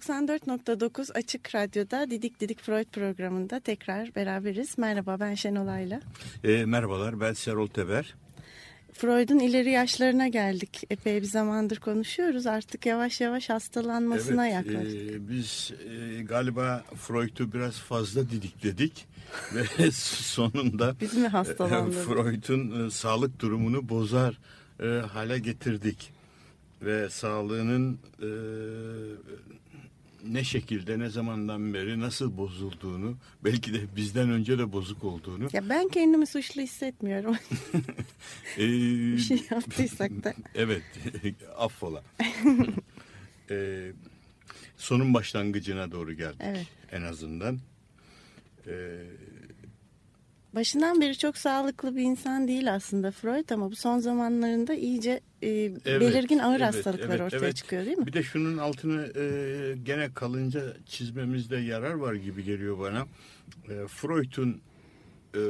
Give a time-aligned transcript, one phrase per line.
[0.00, 4.78] ...94.9 Açık Radyo'da Didik Didik Freud programında tekrar beraberiz.
[4.78, 6.00] Merhaba ben Şenol Ayla.
[6.44, 8.14] E, merhabalar ben Serol Teber.
[8.92, 10.82] Freud'un ileri yaşlarına geldik.
[10.90, 12.46] Epey bir zamandır konuşuyoruz.
[12.46, 15.10] Artık yavaş yavaş hastalanmasına evet, yaklaştık.
[15.10, 19.06] E, biz e, galiba Freud'u biraz fazla didikledik.
[19.54, 21.98] Ve sonunda biz mi hastalandık?
[21.98, 24.38] E, Freud'un e, sağlık durumunu bozar
[24.82, 26.12] e, hale getirdik.
[26.82, 28.28] Ve sağlığının e,
[30.24, 35.48] ne şekilde ne zamandan beri nasıl bozulduğunu belki de bizden önce de bozuk olduğunu.
[35.52, 37.36] Ya ben kendimi suçlu hissetmiyorum.
[38.58, 38.68] ee,
[39.12, 40.34] bir şey yaptıysak da.
[40.54, 40.82] Evet
[41.56, 42.02] affola.
[43.50, 43.92] ee,
[44.76, 46.66] sonun başlangıcına doğru geldik evet.
[46.92, 47.58] en azından.
[48.66, 49.02] Ee,
[50.54, 55.48] Başından beri çok sağlıklı bir insan değil aslında Freud ama bu son zamanlarında iyice e,
[55.48, 57.56] evet, belirgin ağır evet, hastalıklar evet, ortaya evet.
[57.56, 58.06] çıkıyor değil mi?
[58.06, 63.06] Bir de şunun altını e, gene kalınca çizmemizde yarar var gibi geliyor bana.
[63.68, 64.60] E, Freud'un
[65.34, 65.40] e,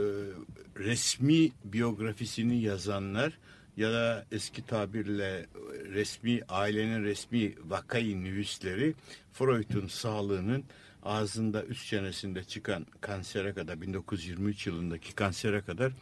[0.77, 3.39] resmi biyografisini yazanlar
[3.77, 5.47] ya da eski tabirle
[5.93, 8.95] resmi ailenin resmi vakayı nüvisleri
[9.33, 10.65] Freud'un sağlığının
[11.03, 15.93] ağzında üst çenesinde çıkan kansere kadar 1923 yılındaki kansere kadar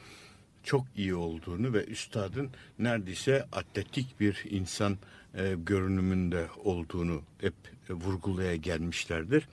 [0.62, 4.98] çok iyi olduğunu ve üstadın neredeyse atletik bir insan
[5.34, 7.54] e, görünümünde olduğunu hep
[7.90, 9.48] e, vurgulaya gelmişlerdir.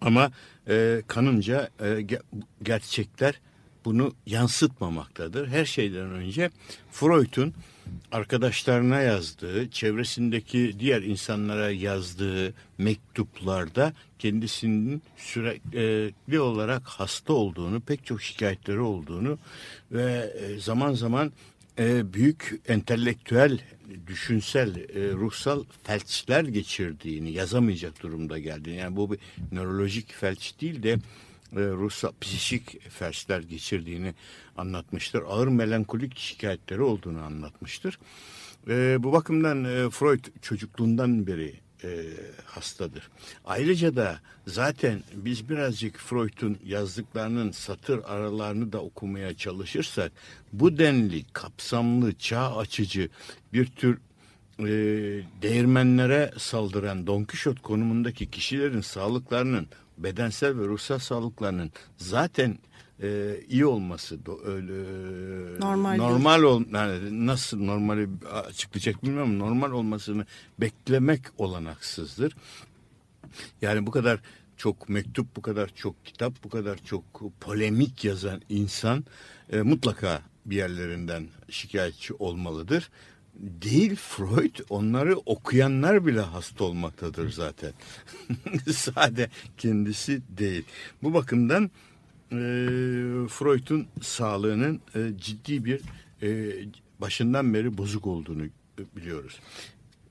[0.00, 0.32] Ama
[0.68, 2.06] e, kanımca e,
[2.62, 3.40] gerçekler
[3.84, 5.48] bunu yansıtmamaktadır.
[5.48, 6.50] Her şeyden önce
[6.90, 7.54] Freud'un
[8.12, 18.80] arkadaşlarına yazdığı, çevresindeki diğer insanlara yazdığı mektuplarda kendisinin sürekli olarak hasta olduğunu, pek çok şikayetleri
[18.80, 19.38] olduğunu
[19.92, 21.32] ve e, zaman zaman
[21.78, 23.58] e, büyük entelektüel,
[24.06, 28.76] düşünsel, e, ruhsal felçler geçirdiğini yazamayacak durumda geldiğini.
[28.76, 29.18] Yani bu bir
[29.52, 30.98] nörolojik felç değil de
[31.54, 34.14] ruhsal psikik felçler geçirdiğini
[34.56, 35.22] anlatmıştır.
[35.28, 37.98] Ağır melankolik şikayetleri olduğunu anlatmıştır.
[38.68, 41.54] E, bu bakımdan e, Freud çocukluğundan beri
[41.84, 42.04] e,
[42.44, 43.10] hastadır.
[43.44, 50.12] Ayrıca da zaten biz birazcık Freud'un yazdıklarının satır aralarını da okumaya çalışırsak
[50.52, 53.08] bu denli kapsamlı, çağ açıcı
[53.52, 53.98] bir tür
[54.58, 54.64] e,
[55.42, 59.68] değirmenlere saldıran Don Kişot konumundaki kişilerin sağlıklarının
[59.98, 62.58] bedensel ve ruhsal sağlıklarının zaten
[63.02, 64.72] e, iyi olması öyle,
[65.60, 70.26] normal normal ol yani nasıl normali açıklayacak bilmiyorum normal olmasını
[70.60, 72.36] beklemek olanaksızdır.
[73.62, 74.20] Yani bu kadar
[74.56, 77.04] çok mektup, bu kadar çok kitap, bu kadar çok
[77.40, 79.04] polemik yazan insan
[79.52, 82.90] e, mutlaka bir yerlerinden şikayetçi olmalıdır
[83.40, 87.72] değil Freud onları okuyanlar bile hasta olmaktadır zaten.
[88.72, 90.64] Sade kendisi değil.
[91.02, 91.64] Bu bakımdan
[92.32, 92.38] e,
[93.28, 95.80] Freud'un sağlığının e, ciddi bir
[96.22, 96.52] e,
[97.00, 98.42] başından beri bozuk olduğunu
[98.96, 99.40] biliyoruz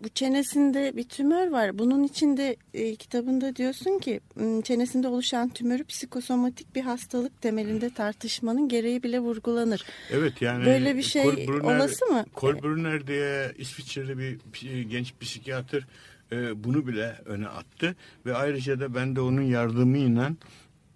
[0.03, 1.79] bu çenesinde bir tümör var.
[1.79, 4.19] Bunun içinde e, kitabında diyorsun ki
[4.63, 9.85] çenesinde oluşan tümörü psikosomatik bir hastalık temelinde tartışmanın gereği bile vurgulanır.
[10.11, 12.25] Evet yani böyle bir şey Brunner, olası mı?
[12.33, 15.87] Kolbrunner diye İsviçreli bir genç psikiyatr
[16.31, 20.31] e, bunu bile öne attı ve ayrıca da ben de onun yardımıyla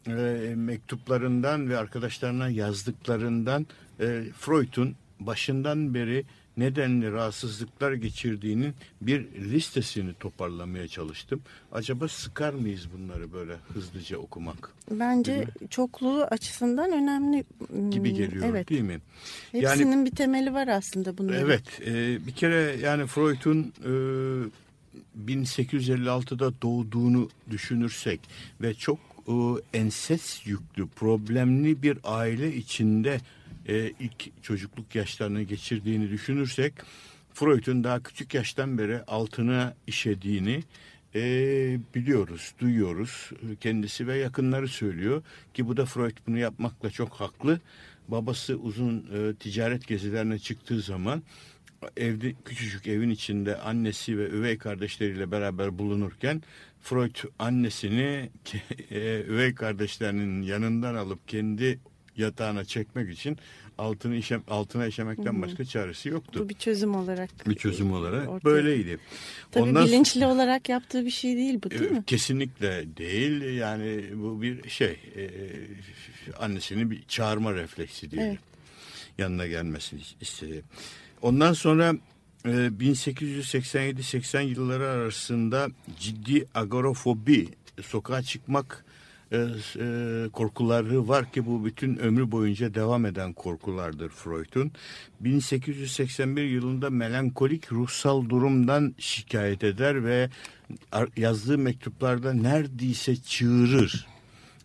[0.07, 3.67] e, mektuplarından ve arkadaşlarına yazdıklarından
[3.99, 6.25] e, Freud'un başından beri
[6.57, 11.41] nedenli rahatsızlıklar geçirdiğinin bir listesini toparlamaya çalıştım.
[11.71, 14.73] Acaba sıkar mıyız bunları böyle hızlıca okumak?
[14.91, 17.43] Bence çokluğu açısından önemli
[17.89, 18.69] gibi geliyor evet.
[18.69, 18.99] değil mi?
[19.51, 21.41] Hepsinin yani, bir temeli var aslında bunların.
[21.41, 21.81] Evet.
[21.85, 23.91] E, bir kere yani Freud'un e,
[25.31, 28.19] 1856'da doğduğunu düşünürsek
[28.61, 29.33] ve çok e,
[29.73, 33.19] enses yüklü, problemli bir aile içinde
[33.67, 36.73] e, ilk çocukluk yaşlarını geçirdiğini düşünürsek
[37.33, 40.63] Freud'un daha küçük yaştan beri altına işediğini
[41.15, 41.21] e,
[41.95, 43.31] biliyoruz, duyuyoruz.
[43.61, 45.23] Kendisi ve yakınları söylüyor
[45.53, 47.59] ki bu da Freud bunu yapmakla çok haklı.
[48.07, 51.23] Babası uzun e, ticaret gezilerine çıktığı zaman
[51.97, 56.43] evde küçücük evin içinde annesi ve üvey kardeşleriyle beraber bulunurken
[56.81, 58.29] Freud annesini
[58.91, 61.79] e, üvey kardeşlerinin yanından alıp kendi
[62.17, 63.37] yatağına çekmek için
[63.77, 66.39] altını işe, altına işemekten başka çaresi yoktu.
[66.43, 67.49] Bu bir çözüm olarak.
[67.49, 68.99] Bir çözüm olarak ortaya- böyleydi.
[69.51, 72.03] Tabii Ondan bilinçli olarak yaptığı bir şey değil bu değil e, mi?
[72.07, 73.41] Kesinlikle değil.
[73.57, 74.99] Yani bu bir şey.
[75.15, 75.29] e,
[76.39, 78.29] annesini bir çağırma refleksi diyelim.
[78.29, 78.39] Evet.
[79.17, 80.63] Yanına gelmesini istedi.
[81.21, 81.95] Ondan sonra
[82.45, 85.67] e, 1887-80 yılları arasında
[85.99, 87.49] ciddi agorafobi,
[87.81, 88.85] sokağa çıkmak
[89.31, 89.37] e,
[89.79, 94.71] e, korkuları var ki bu bütün ömrü boyunca devam eden korkulardır Freud'un.
[95.19, 100.29] 1881 yılında melankolik ruhsal durumdan şikayet eder ve
[101.17, 104.07] yazdığı mektuplarda neredeyse çığırır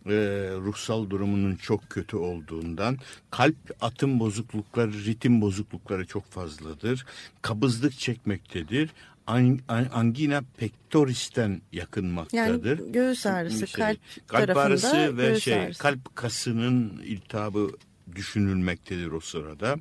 [0.06, 0.12] e,
[0.56, 2.98] ruhsal durumunun çok kötü olduğundan
[3.30, 7.06] kalp atım bozuklukları, ritim bozuklukları çok fazladır.
[7.42, 8.90] Kabızlık çekmektedir.
[9.32, 12.78] An, an- angina pectoris'ten yakınmaktadır.
[12.78, 15.82] Yani göğüs ağrısı, Şey, kalp, kalp tarafında ağrısı ve şey ağrısı.
[15.82, 17.70] kalp kasının iltihabı
[18.16, 19.76] düşünülmektedir o sırada.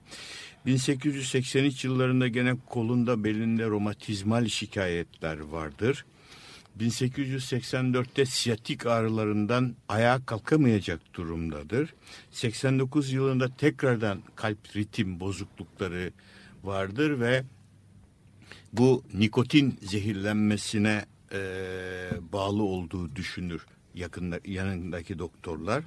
[0.66, 6.06] 1883 yıllarında gene kolunda belinde romatizmal şikayetler vardır.
[6.80, 11.94] 1884'te siyatik ağrılarından ayağa kalkamayacak durumdadır.
[12.32, 16.12] 89 yılında tekrardan kalp ritim bozuklukları
[16.64, 17.44] vardır ve
[18.74, 21.40] bu nikotin zehirlenmesine e,
[22.34, 23.66] bağlı olduğu düşünür
[23.96, 25.84] yakında yanındaki doktorlar.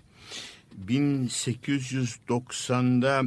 [0.86, 3.22] 1890'da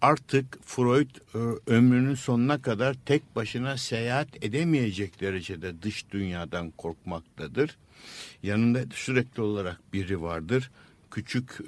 [0.00, 7.76] artık Freud e, ömrünün sonuna kadar tek başına seyahat edemeyecek derecede dış dünyadan korkmaktadır.
[8.42, 10.70] Yanında sürekli olarak biri vardır.
[11.10, 11.64] Küçük e,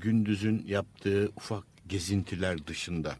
[0.00, 3.16] gündüzün yaptığı ufak gezintiler dışında.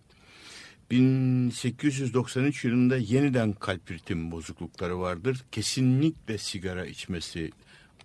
[0.91, 5.45] 1893 yılında yeniden kalp ritim bozuklukları vardır.
[5.53, 7.51] Kesinlikle sigara içmesi,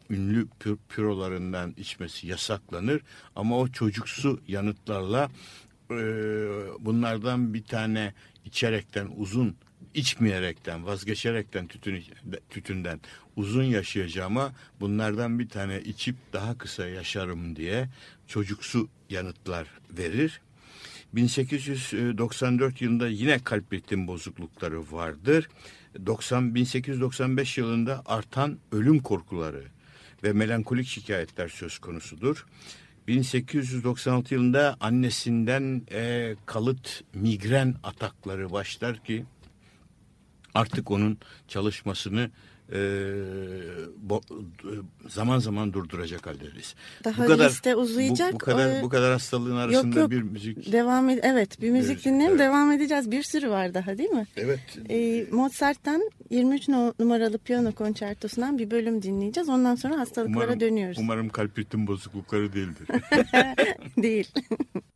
[0.09, 3.01] ünlü pür, pürolarından içmesi yasaklanır.
[3.35, 5.29] Ama o çocuksu yanıtlarla
[5.91, 5.95] e,
[6.79, 8.13] bunlardan bir tane
[8.45, 9.55] içerekten uzun,
[9.93, 12.03] içmeyerekten, vazgeçerekten tütün,
[12.49, 12.99] tütünden
[13.35, 17.89] uzun yaşayacağıma bunlardan bir tane içip daha kısa yaşarım diye
[18.27, 19.67] çocuksu yanıtlar
[19.97, 20.41] verir.
[21.13, 25.49] 1894 yılında yine kalp ritim bozuklukları vardır.
[26.05, 29.63] 90 1895 yılında artan ölüm korkuları
[30.23, 32.45] ve melankolik şikayetler söz konusudur.
[33.07, 39.25] 1896 yılında annesinden e, kalıt migren atakları başlar ki
[40.53, 41.17] artık onun
[41.47, 42.31] çalışmasını
[43.97, 44.21] bo,
[45.07, 46.75] zaman zaman durduracak haldeyiz.
[47.03, 48.29] Daha liste uzayacak.
[48.31, 50.11] Bu, bu kadar Ee, bu kadar hastalığın arasında yok.
[50.11, 50.71] bir müzik.
[50.71, 52.39] Devam ed evet bir müzik Evet, dinleyelim evet.
[52.39, 53.11] devam edeceğiz.
[53.11, 54.25] Bir sürü var daha değil mi?
[54.37, 54.59] Evet.
[54.89, 59.49] Ee, Mozart'tan 23 no- numaralı piyano konçertosundan bir bölüm dinleyeceğiz.
[59.49, 60.97] Ondan sonra hastalıklara umarım, dönüyoruz.
[60.99, 62.87] Umarım kalp ritim bozuklukları değildir.
[64.03, 64.31] Değil.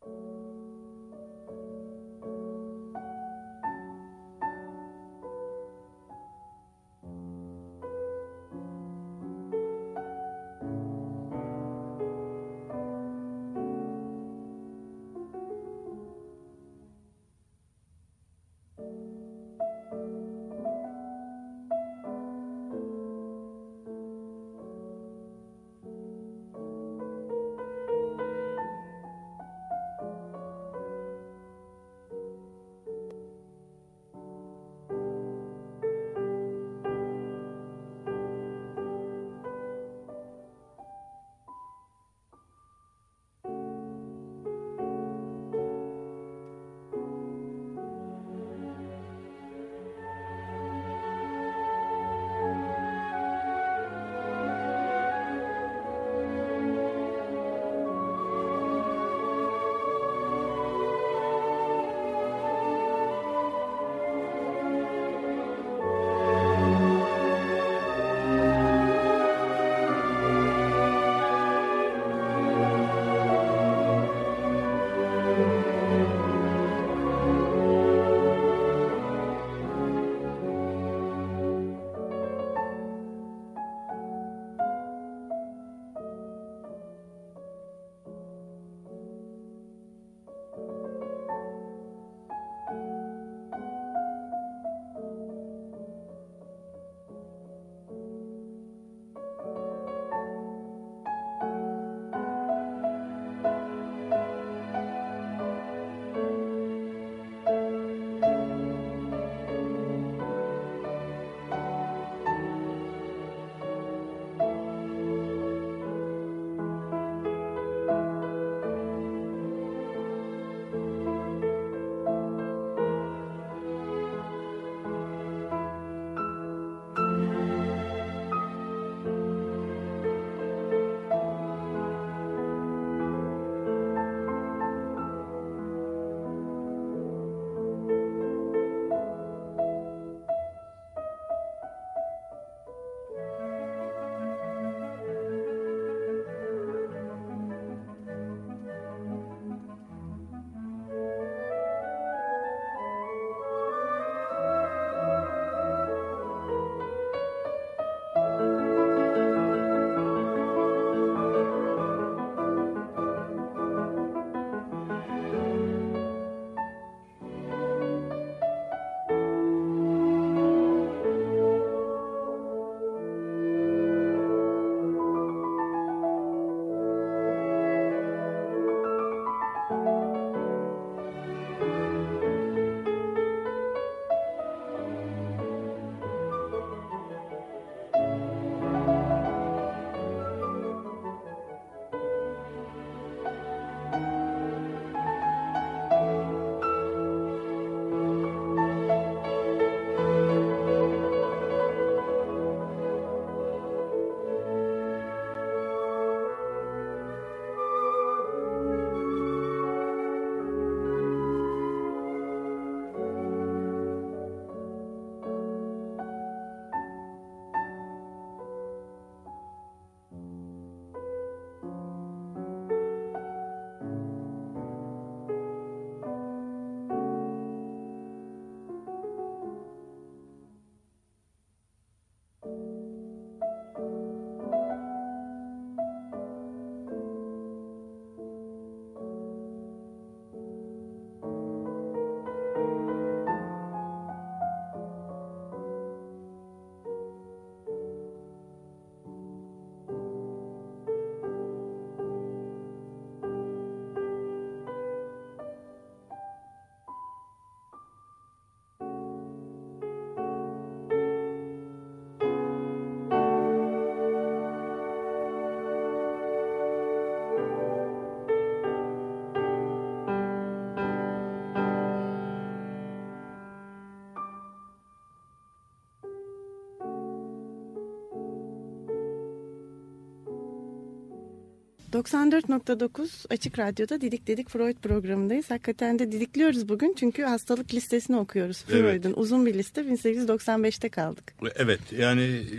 [281.96, 285.50] 94.9 Açık Radyo'da Didik Dedik Freud programındayız.
[285.50, 289.02] Hakikaten de didikliyoruz bugün çünkü hastalık listesini okuyoruz Evet.
[289.02, 289.20] Freud'un.
[289.20, 291.34] Uzun bir liste 1895'te kaldık.
[291.56, 292.58] Evet yani e,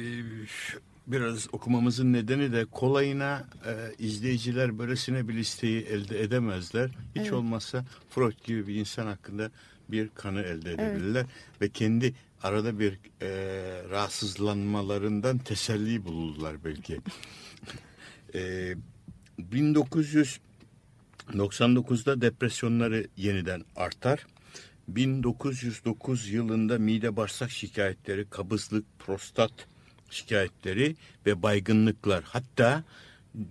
[1.07, 6.89] biraz okumamızın nedeni de kolayına e, izleyiciler böylesine bir listeyi elde edemezler.
[7.15, 7.33] Hiç Evet.
[7.33, 9.51] olmazsa Freud gibi bir insan hakkında
[9.89, 11.25] bir kanı elde edebilirler.
[11.61, 12.13] Ve kendi
[12.43, 13.29] arada bir e,
[13.89, 16.99] rahatsızlanmalarından teselli bulurlar belki.
[18.35, 18.73] e,
[19.39, 24.25] 1999'da depresyonları yeniden artar.
[24.87, 29.51] 1909 yılında mide bağırsak şikayetleri, kabızlık, prostat
[30.09, 32.83] şikayetleri ve baygınlıklar hatta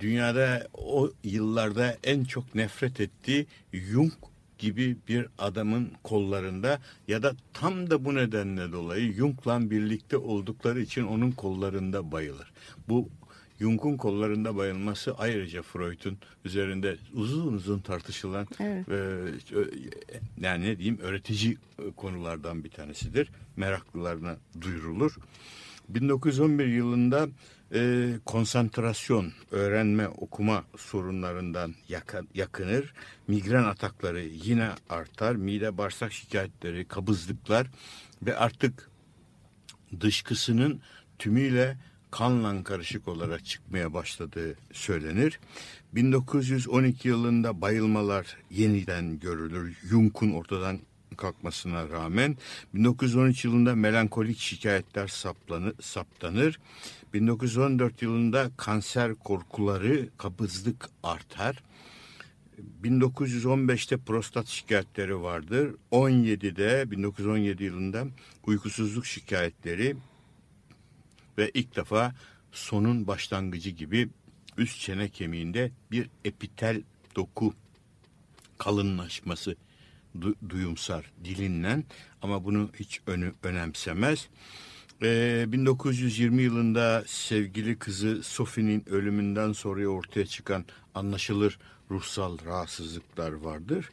[0.00, 4.12] dünyada o yıllarda en çok nefret ettiği Jung
[4.58, 6.78] gibi bir adamın kollarında
[7.08, 12.52] ya da tam da bu nedenle dolayı Jung'la birlikte oldukları için onun kollarında bayılır.
[12.88, 13.08] Bu
[13.60, 18.88] Jung'un kollarında bayılması ayrıca Freud'un üzerinde uzun uzun tartışılan Evet.
[18.88, 18.96] e,
[20.40, 23.28] yani ne diyeyim öğretici e, konulardan bir tanesidir.
[23.56, 25.16] Meraklılarına duyurulur.
[25.88, 27.28] 1911 yılında
[27.74, 32.94] e, konsantrasyon, öğrenme, okuma sorunlarından yaka- yakınır.
[33.28, 35.36] Migren atakları yine artar.
[35.36, 37.66] Mide bağırsak şikayetleri, kabızlıklar
[38.22, 38.90] ve artık
[40.00, 40.80] dışkısının
[41.18, 41.76] tümüyle
[42.18, 45.40] kanla karışık olarak çıkmaya başladığı söylenir.
[45.92, 49.76] 1912 yılında bayılmalar yeniden görülür.
[49.88, 50.78] Jung'un ortadan
[51.16, 52.36] kalkmasına rağmen
[52.74, 56.60] 1913 yılında melankolik şikayetler saplanır, saptanır.
[57.14, 61.62] 1914 yılında kanser korkuları, kabızlık artar.
[62.82, 65.74] 1915'te prostat şikayetleri vardır.
[65.92, 68.06] 17'de 1917 yılında
[68.46, 69.96] uykusuzluk şikayetleri
[71.38, 72.14] ve ilk defa
[72.52, 74.08] sonun başlangıcı gibi
[74.58, 76.82] üst çene kemiğinde bir epitel
[77.16, 77.54] doku
[78.58, 79.56] kalınlaşması
[80.20, 81.84] du- duyumsar dilinden
[82.22, 84.28] ama bunu hiç önü önemsemez.
[85.02, 90.64] Ee, 1920 yılında sevgili kızı Sophie'nin ölümünden sonra ortaya çıkan
[90.94, 91.58] anlaşılır
[91.90, 93.90] ruhsal rahatsızlıklar vardır.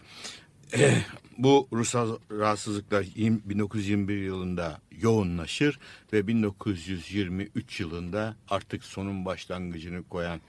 [1.37, 5.79] Bu ruhsal rahatsızlıklar yirmi- 1921 yılında yoğunlaşır
[6.13, 10.41] ve 1923 yılında artık sonun başlangıcını koyan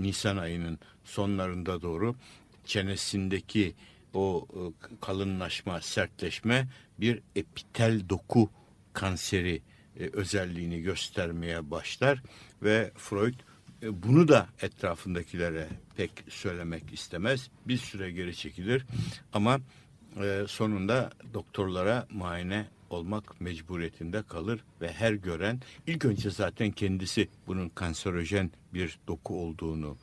[0.00, 2.16] Nisan ayının sonlarında doğru
[2.64, 3.74] çenesindeki
[4.14, 4.60] o e,
[5.00, 6.68] kalınlaşma, sertleşme
[7.00, 8.50] bir epitel doku
[8.92, 9.62] kanseri
[10.00, 12.22] e, özelliğini göstermeye başlar
[12.62, 13.34] ve Freud
[13.82, 15.68] e, bunu da etrafındakilere
[15.98, 17.50] pek söylemek istemez.
[17.68, 18.86] Bir süre geri çekilir
[19.32, 19.60] ama
[20.22, 27.68] e, sonunda doktorlara muayene olmak mecburiyetinde kalır ve her gören ilk önce zaten kendisi bunun
[27.68, 29.96] kanserojen bir doku olduğunu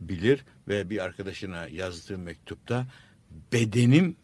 [0.00, 2.86] bilir ve bir arkadaşına yazdığı mektupta
[3.52, 4.16] bedenim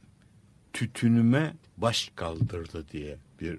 [0.73, 3.59] tütünüme baş kaldırdı diye bir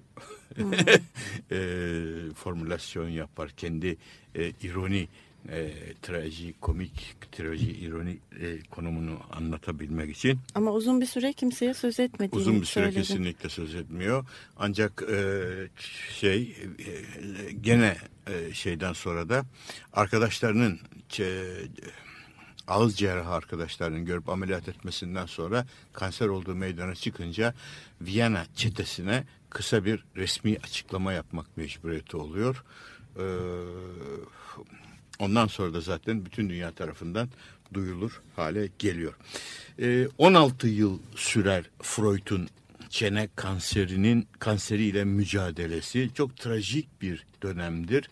[1.50, 3.50] e, formülasyon yapar.
[3.50, 3.96] Kendi
[4.34, 5.08] e, ironi,
[5.48, 10.38] e, traji, komik, traji, ironi e, konumunu anlatabilmek için.
[10.54, 13.00] Ama uzun bir süre kimseye söz etmediğini Uzun bir süre söyledin.
[13.00, 14.26] kesinlikle söz etmiyor.
[14.56, 15.42] Ancak e,
[16.20, 19.44] şey e, gene e, şeyden sonra da
[19.92, 20.80] arkadaşlarının
[21.10, 21.68] çe-
[22.68, 27.54] ağız cerrahı arkadaşlarının görüp ameliyat etmesinden sonra kanser olduğu meydana çıkınca
[28.00, 32.64] Viyana çetesine kısa bir resmi açıklama yapmak mecburiyeti oluyor.
[33.16, 33.22] Ee,
[35.20, 37.28] ondan sonra da zaten bütün dünya tarafından
[37.74, 39.14] duyulur hale geliyor.
[39.78, 42.48] Ee, 16 yıl sürer Freud'un
[42.88, 48.10] çene kanserinin kanseriyle mücadelesi çok trajik bir dönemdir.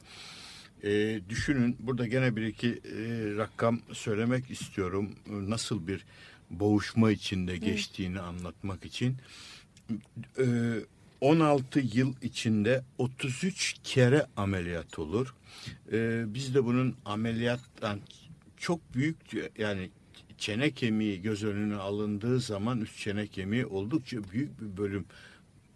[0.85, 2.77] E, düşünün burada gene bir iki e,
[3.37, 5.15] rakam söylemek istiyorum.
[5.27, 6.05] Nasıl bir
[6.51, 9.17] boğuşma içinde geçtiğini anlatmak için.
[10.39, 10.45] E,
[11.21, 15.35] 16 yıl içinde 33 kere ameliyat olur.
[15.93, 18.01] E, biz de bunun ameliyattan
[18.57, 19.17] çok büyük
[19.59, 19.91] yani
[20.39, 25.05] çene kemiği göz önüne alındığı zaman üst çene kemiği oldukça büyük bir bölüm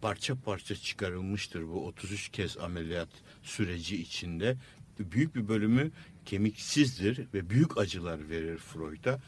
[0.01, 3.09] parça parça çıkarılmıştır bu 33 kez ameliyat
[3.43, 4.57] süreci içinde.
[4.99, 5.91] Büyük bir bölümü
[6.27, 9.21] kemiksizdir ve büyük acılar verir Freud'a.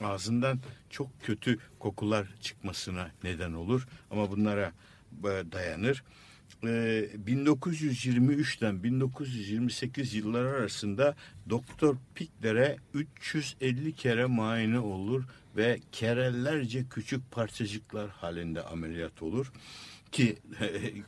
[0.00, 4.72] Ağzından çok kötü kokular çıkmasına neden olur ama bunlara
[5.22, 6.02] dayanır.
[6.64, 11.16] Ee, 1923'ten 1928 yılları arasında
[11.50, 15.24] Doktor Pikler'e 350 kere muayene olur
[15.56, 19.52] ve kerellerce küçük parçacıklar halinde ameliyat olur.
[20.12, 20.36] ki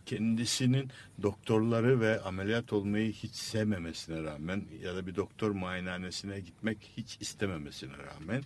[0.07, 0.91] kendisinin
[1.23, 7.93] doktorları ve ameliyat olmayı hiç sevmemesine rağmen ya da bir doktor muayenehanesine gitmek hiç istememesine
[7.93, 8.43] rağmen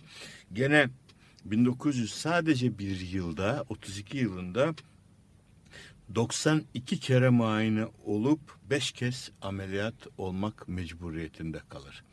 [0.53, 0.89] gene
[1.45, 4.75] 1900 sadece bir yılda 32 yılında
[6.15, 8.39] 92 kere muayene olup
[8.69, 12.03] 5 kez ameliyat olmak mecburiyetinde kalır.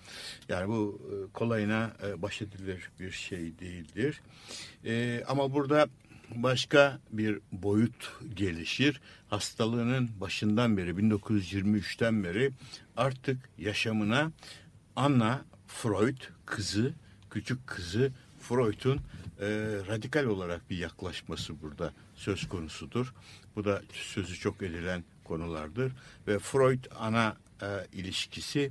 [0.48, 4.20] Yani bu e, kolayına e, baş edilir bir şey değildir.
[4.84, 5.88] E, ama burada
[6.34, 9.00] başka bir boyut gelişir.
[9.28, 12.50] Hastalığının başından beri 1923'ten beri
[12.96, 14.32] artık yaşamına
[14.96, 16.94] Anna Freud kızı,
[17.30, 19.00] küçük kızı Freud'un
[19.88, 23.14] radikal olarak bir yaklaşması burada söz konusudur.
[23.56, 25.92] Bu da sözü çok edilen konulardır
[26.26, 28.70] ve Freud ana e, ilişkisi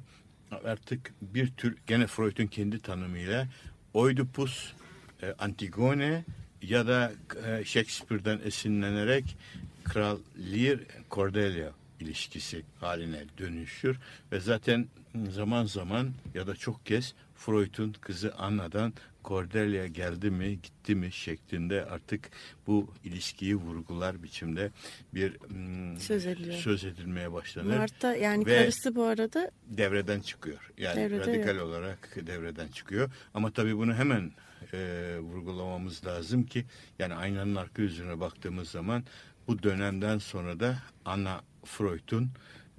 [0.66, 3.48] artık bir tür gene Freud'un kendi tanımıyla
[3.94, 4.74] Oedipus
[5.22, 6.26] e, Antigone
[6.62, 7.12] ya da
[7.46, 9.38] e, Shakespeare'den esinlenerek
[9.84, 10.18] Kral
[10.52, 10.80] Lear
[11.12, 13.98] Cordelia ilişkisi haline dönüşür
[14.32, 14.88] ve zaten
[15.32, 18.94] zaman zaman ya da çok kez Freud'un kızı Anna'dan
[19.26, 22.30] Cordelia geldi mi gitti mi şeklinde artık
[22.68, 24.72] bu ilişkiyi vurgular biçimde
[25.14, 26.56] bir mm, söz, ediliyor.
[26.56, 27.78] söz edilmeye başlanır.
[27.78, 30.72] Marta yani Ve karısı bu arada devreden çıkıyor.
[30.78, 31.66] Yani Devrede radikal yok.
[31.66, 33.12] olarak devreden çıkıyor.
[33.34, 34.32] Ama tabii bunu hemen
[34.74, 36.66] e, vurgulamamız lazım ki
[37.00, 39.04] yani aynanın arka yüzüne baktığımız zaman
[39.48, 42.30] bu dönemden sonra da Anna Freud'un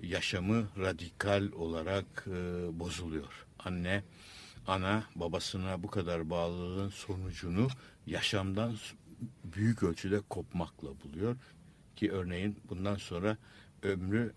[0.03, 2.33] yaşamı radikal olarak e,
[2.81, 3.47] bozuluyor.
[3.59, 4.03] Anne,
[4.67, 7.69] ana babasına bu kadar bağlılığın sonucunu
[8.07, 8.75] yaşamdan
[9.45, 11.37] büyük ölçüde kopmakla buluyor.
[11.97, 13.37] Ki örneğin bundan sonra
[13.83, 14.33] ömrü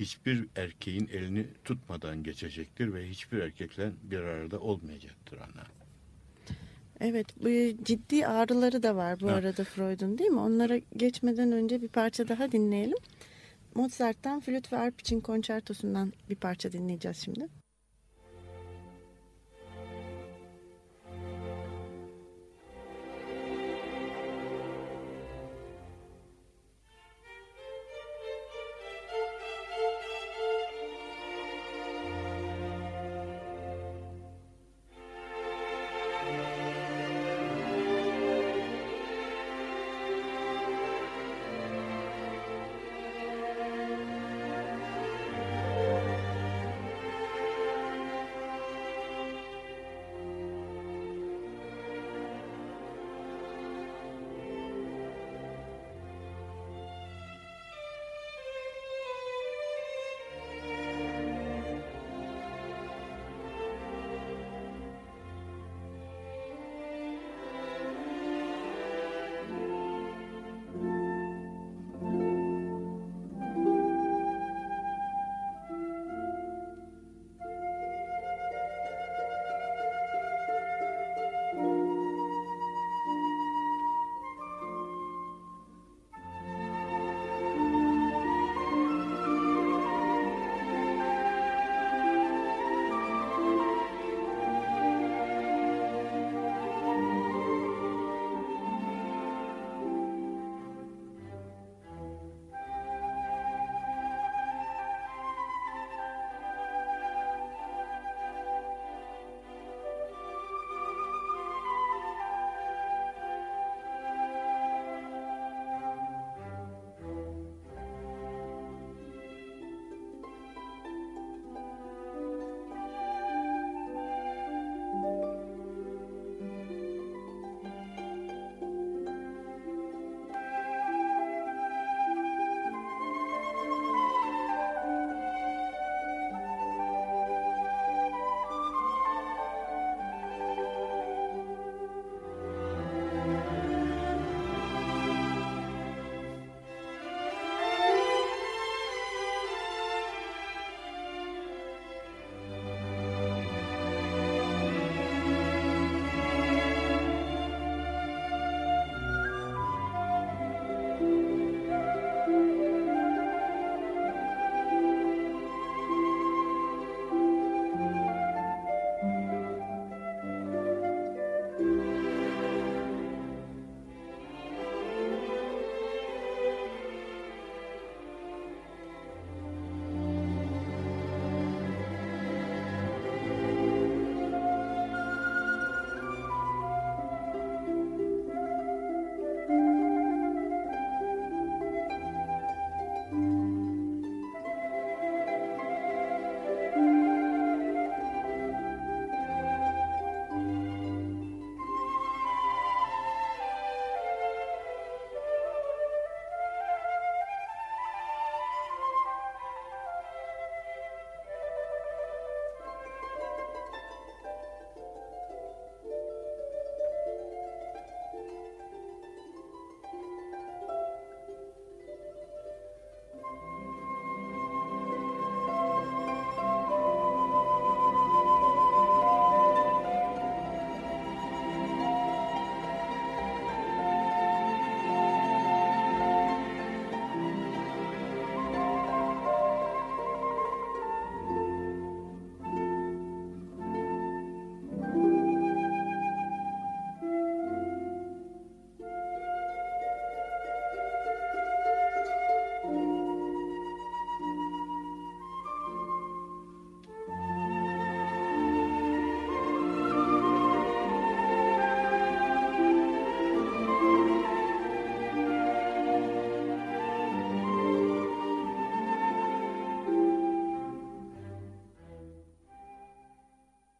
[0.00, 5.66] hiçbir erkeğin elini tutmadan geçecektir ve hiçbir erkekle bir arada olmayacaktır ana.
[7.00, 7.48] evet bu
[7.84, 9.34] ciddi ağrıları da var bu Ha.
[9.34, 10.40] arada Freud'un değil mi?
[10.40, 12.98] Onlara geçmeden önce bir parça daha dinleyelim.
[13.74, 17.48] Mozart'tan flüt ve arp için konçertosundan bir parça dinleyeceğiz şimdi.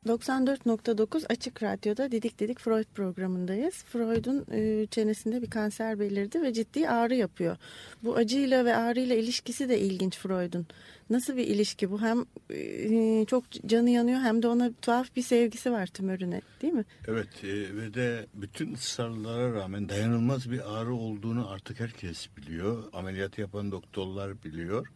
[0.06, 3.74] 94.9 Açık Radyo'da Didik Didik Freud programındayız.
[3.74, 7.56] Freud'un e, çenesinde bir kanser belirdi ve ciddi ağrı yapıyor.
[8.02, 10.66] Bu acıyla ve ağrıyla ilişkisi de ilginç Freud'un.
[11.10, 12.00] Nasıl bir ilişki bu?
[12.00, 16.84] Hem e, çok canı yanıyor hem de ona tuhaf bir sevgisi var tümörüne değil mi?
[17.08, 22.84] Evet e, ve de bütün ısrarlara rağmen dayanılmaz bir ağrı olduğunu artık herkes biliyor.
[22.92, 24.86] Ameliyat yapan doktorlar biliyor.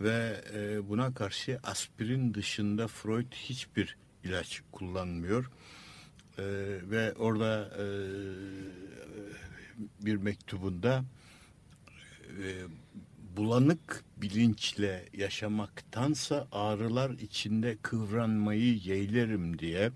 [0.00, 0.36] Ve
[0.88, 5.50] buna karşı aspirin dışında Freud hiçbir ilaç kullanmıyor.
[6.38, 6.44] E,
[6.90, 7.86] ve orada e,
[10.00, 11.04] bir mektubunda
[12.42, 12.46] e,
[13.36, 19.90] bulanık bilinçle yaşamaktansa ağrılar içinde kıvranmayı yeğlerim diye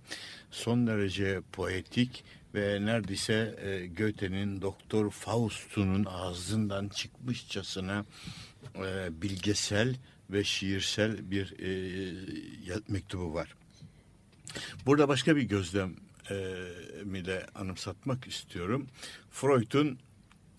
[0.50, 8.04] son derece poetik ve neredeyse e, Goethe'nin Doktor Faust'unun ağzından çıkmışçasına
[8.76, 9.96] e, bilgesel
[10.30, 13.54] ve şiirsel bir e, mektubu var.
[14.86, 15.96] Burada başka bir gözlem
[17.04, 18.86] mi de anımsatmak istiyorum.
[19.30, 19.98] Freud'un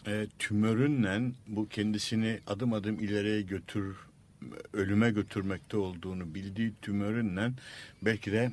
[0.08, 3.96] e, tümörünle bu kendisini adım adım ileriye götür
[4.74, 7.52] ölüme götürmekte olduğunu bildiği tümörünle
[8.02, 8.52] belki de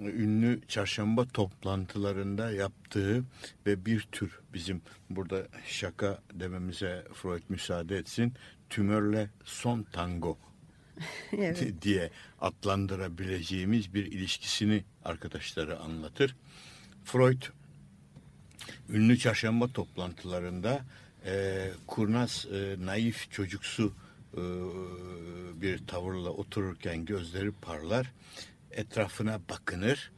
[0.00, 3.24] ünlü çarşamba toplantılarında yaptığı
[3.66, 8.32] ve bir tür bizim burada şaka dememize Freud müsaade etsin
[8.70, 10.38] tümörle son tango
[11.32, 11.82] evet.
[11.82, 16.36] diye adlandırabileceğimiz bir ilişkisini arkadaşları anlatır.
[17.04, 17.42] Freud
[18.88, 20.84] ünlü çarşamba toplantılarında
[21.26, 23.92] e, kurnaz, e, naif, çocuksu
[24.34, 24.42] e,
[25.62, 28.12] bir tavırla otururken gözleri parlar,
[28.70, 30.10] etrafına bakınır.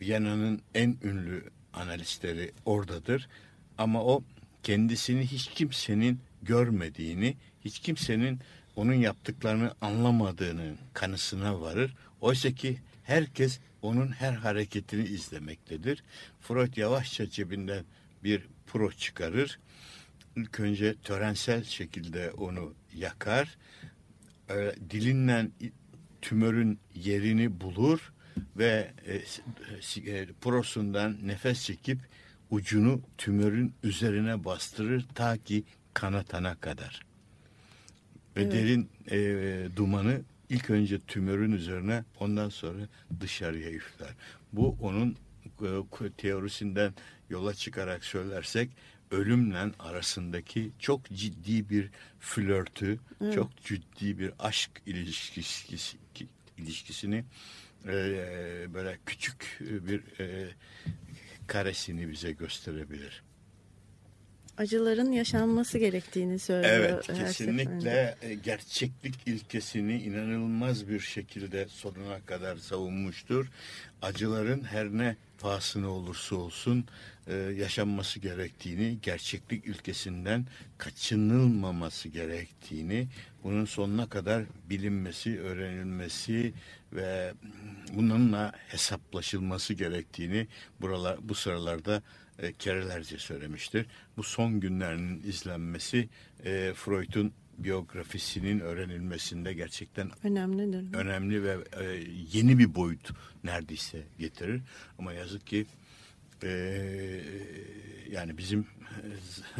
[0.00, 3.28] Viyana'nın en ünlü analistleri oradadır.
[3.78, 4.22] Ama o
[4.62, 8.40] kendisini hiç kimsenin görmediğini, hiç kimsenin
[8.76, 11.94] onun yaptıklarını anlamadığının kanısına varır.
[12.20, 16.04] Oysa ki herkes onun her hareketini izlemektedir.
[16.40, 17.84] Freud yavaşça cebinden
[18.24, 19.58] bir pro çıkarır.
[20.36, 23.58] İlk önce törensel şekilde onu yakar.
[24.50, 25.48] E, dilinle
[26.22, 28.12] tümörün yerini bulur
[28.56, 29.14] ve e,
[30.10, 31.98] e, prosundan nefes çekip
[32.50, 37.05] ucunu tümörün üzerine bastırır ta ki kanatana kadar.
[38.36, 38.52] Ve evet.
[38.52, 42.88] derin e, dumanı ilk önce tümörün üzerine ondan sonra
[43.20, 44.14] dışarıya üfler.
[44.52, 45.16] Bu onun
[45.62, 46.94] e, teorisinden
[47.30, 48.70] yola çıkarak söylersek
[49.10, 53.34] ölümle arasındaki çok ciddi bir flörtü, evet.
[53.34, 55.96] çok ciddi bir aşk ilişkisi,
[56.58, 57.24] ilişkisini
[57.84, 57.94] e,
[58.74, 60.48] böyle küçük bir e,
[61.46, 63.25] karesini bize gösterebilir
[64.58, 66.74] acıların yaşanması gerektiğini söylüyor.
[66.74, 68.34] Evet kesinlikle seferinde.
[68.34, 73.46] gerçeklik ilkesini inanılmaz bir şekilde sonuna kadar savunmuştur.
[74.02, 76.84] Acıların her ne pahasına olursa olsun
[77.26, 80.46] e, yaşanması gerektiğini, gerçeklik ilkesinden
[80.78, 83.08] kaçınılmaması gerektiğini,
[83.44, 86.52] bunun sonuna kadar bilinmesi, öğrenilmesi
[86.92, 87.32] ve
[87.94, 90.46] bununla hesaplaşılması gerektiğini
[90.80, 92.02] buralar bu sıralarda
[92.38, 93.86] e, kerelerce söylemiştir.
[94.16, 96.08] Bu son günlerinin izlenmesi
[96.44, 100.94] e, Freud'un biyografisinin öğrenilmesinde gerçekten önemlidir.
[100.94, 101.84] Önemli ve e,
[102.32, 103.10] yeni bir boyut
[103.44, 104.62] neredeyse getirir.
[104.98, 105.66] Ama yazık ki
[106.42, 106.50] e,
[108.10, 108.66] yani bizim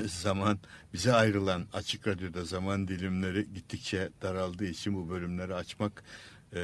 [0.07, 0.59] zaman
[0.95, 6.05] bize ayrılan açık radyoda zaman dilimleri gittikçe daraldığı için bu bölümleri açmak
[6.55, 6.59] e,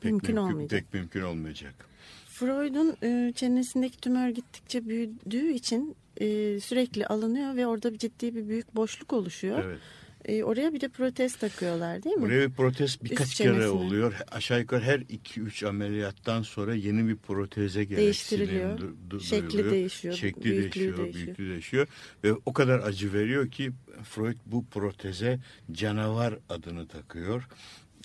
[0.00, 1.91] pek mümkün, mümkün pek mümkün olmayacak.
[2.32, 8.76] Freud'un e, çenesindeki tümör gittikçe büyüdüğü için e, sürekli alınıyor ve orada ciddi bir büyük
[8.76, 9.64] boşluk oluşuyor.
[9.64, 9.78] Evet.
[10.24, 12.24] E, oraya bir de protez takıyorlar değil mi?
[12.24, 13.68] Oraya bir protez birkaç Üst kere çenesine.
[13.68, 14.14] oluyor.
[14.30, 18.78] Aşağı yukarı her 2-3 ameliyattan sonra yeni bir proteze Değiştiriliyor.
[19.20, 20.14] Şekli değişiyor.
[20.14, 21.88] Şekli değişiyor, değişiyor, büyüklüğü değişiyor.
[22.24, 25.38] Ve o kadar acı veriyor ki Freud bu proteze
[25.72, 27.48] canavar adını takıyor.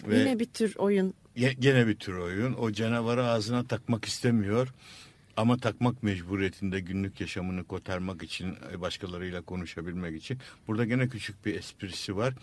[0.08, 2.54] Ve Yine bir tür oyun gene bir tür oyun.
[2.54, 4.67] O canavarı ağzına takmak istemiyor.
[5.38, 10.38] Ama takmak mecburiyetinde günlük yaşamını kotarmak için, e, başkalarıyla konuşabilmek için.
[10.67, 12.34] Burada gene küçük bir esprisi var.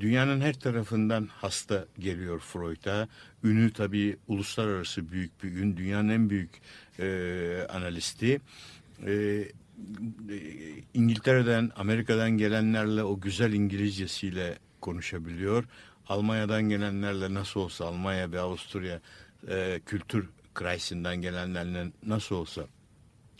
[0.00, 3.08] Dünyanın her tarafından hasta geliyor Freud'a.
[3.44, 5.76] Ünü tabii uluslararası büyük bir ün.
[5.76, 6.50] Dünyanın en büyük
[6.98, 8.40] e, analisti.
[9.06, 9.44] E,
[10.94, 15.64] İngiltere'den, Amerika'dan gelenlerle o güzel İngilizcesiyle konuşabiliyor.
[16.08, 19.00] Almanya'dan gelenlerle nasıl olsa Almanya ve Avusturya
[19.48, 22.62] e, kültür kreisinden gelenlerle nasıl olsa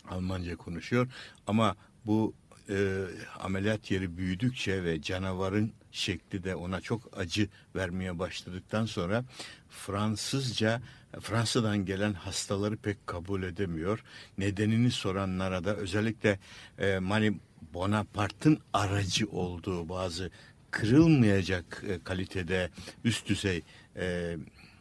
[0.09, 1.07] Almanca konuşuyor.
[1.47, 2.33] Ama bu
[2.69, 3.05] e,
[3.39, 9.23] ameliyat yeri büyüdükçe ve canavarın şekli de ona çok acı vermeye başladıktan sonra
[9.69, 10.81] Fransızca
[11.21, 14.03] Fransa'dan gelen hastaları pek kabul edemiyor.
[14.37, 16.39] Nedenini soranlara da özellikle
[16.77, 17.39] e, Mani
[17.73, 20.31] Bonaparte'ın aracı olduğu bazı
[20.71, 22.69] kırılmayacak e, kalitede
[23.03, 23.63] üst düzey
[23.95, 24.37] e,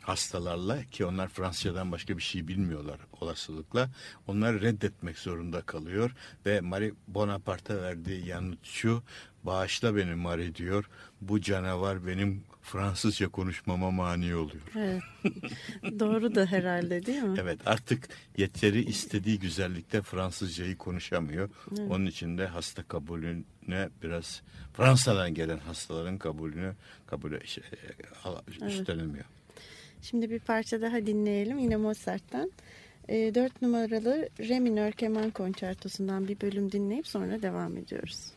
[0.08, 3.90] hastalarla ki onlar Fransızcadan başka bir şey bilmiyorlar olasılıkla
[4.26, 6.14] onları reddetmek zorunda kalıyor
[6.46, 9.02] ve Marie Bonaparte'a verdiği yanıt şu
[9.44, 14.62] bağışla beni Marie diyor bu canavar benim Fransızca konuşmama mani oluyor.
[14.76, 15.02] Evet.
[16.00, 17.38] Doğru da herhalde değil mi?
[17.40, 21.50] Evet artık yeteri istediği güzellikte Fransızcayı konuşamıyor.
[21.70, 21.90] Evet.
[21.90, 22.82] Onun için de hasta
[23.68, 26.72] kabulüne biraz Fransa'dan gelen hastaların kabulünü
[27.06, 27.64] kabul şey.
[28.62, 29.26] Evet.
[30.02, 32.52] Şimdi bir parça daha dinleyelim yine Mozart'tan.
[33.08, 38.32] E, 4 numaralı Re minör keman konçertosundan bir bölüm dinleyip sonra devam ediyoruz.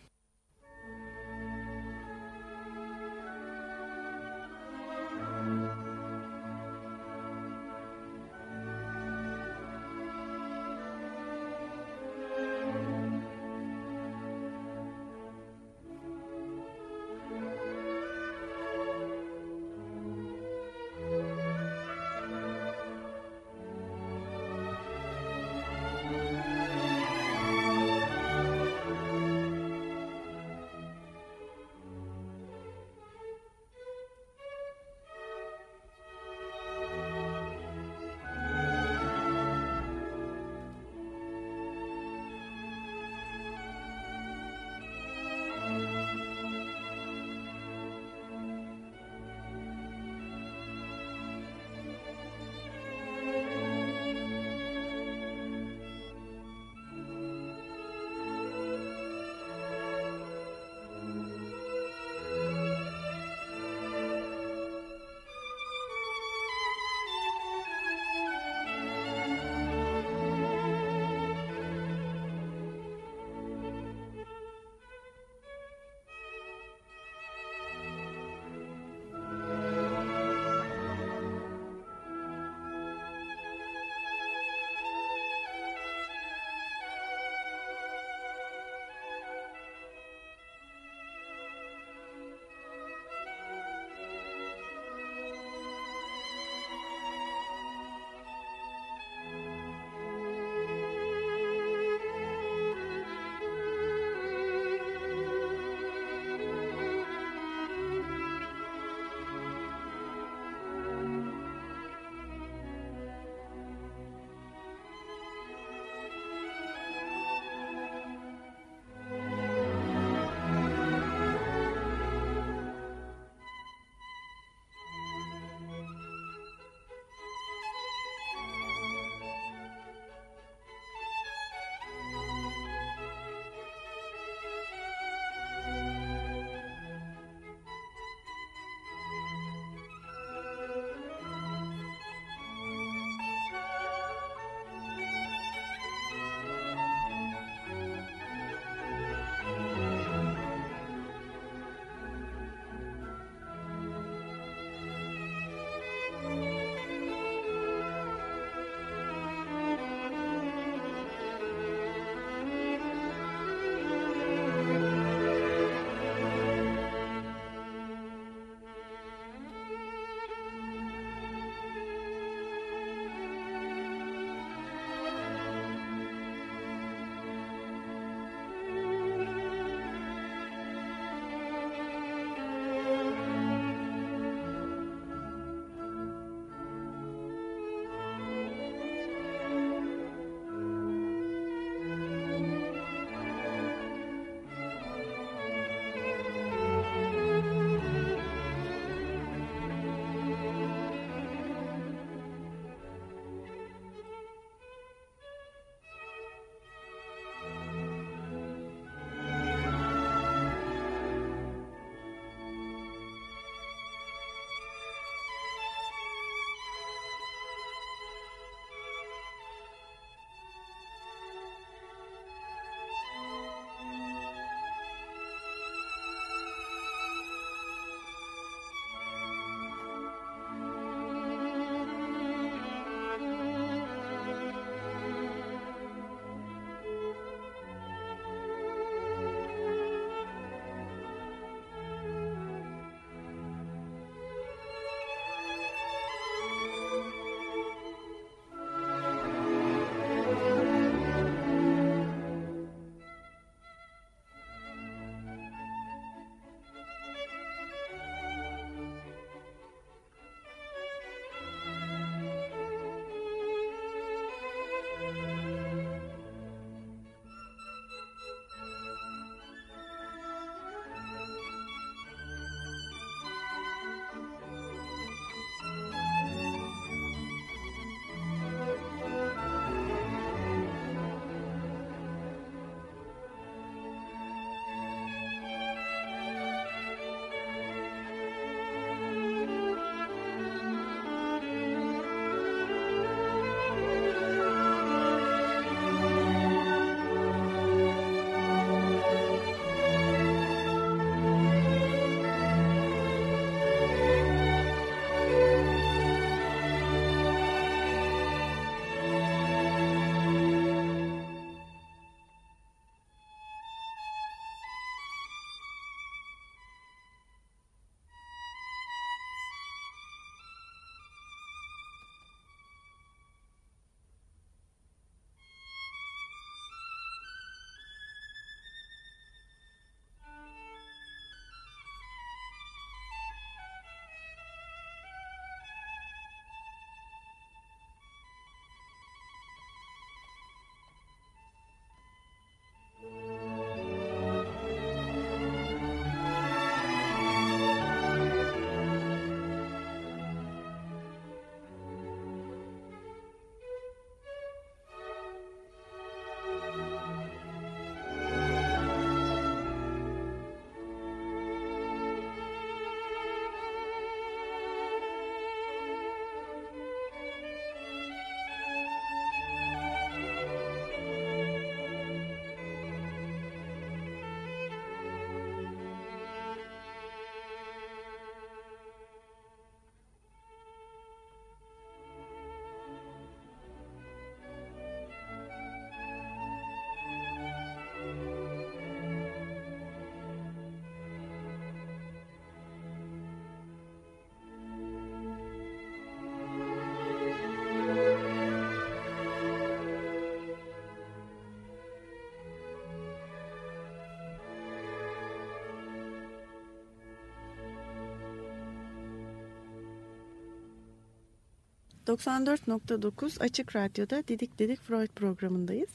[412.12, 415.90] 94.9 Açık Radyo'da Didik Didik Freud programındayız.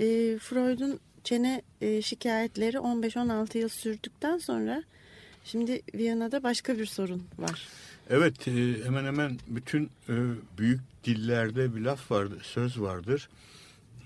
[0.00, 4.82] E, Freud'un çene e, şikayetleri 15-16 yıl sürdükten sonra
[5.44, 7.68] şimdi Viyana'da başka bir sorun var.
[8.10, 10.14] Evet e, hemen hemen bütün e,
[10.58, 13.28] büyük dillerde bir laf vardır, söz vardır.